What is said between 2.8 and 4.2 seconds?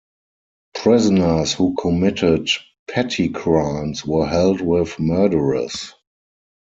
petty crimes